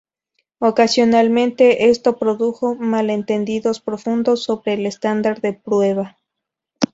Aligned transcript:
Ocasionalmente 0.57 1.89
esto 1.91 2.17
produjo 2.17 2.73
malentendidos 2.73 3.79
profundos 3.79 4.41
sobre 4.43 4.73
el 4.73 4.87
estándar 4.87 5.41
de 5.41 5.53
prueba. 5.53 6.17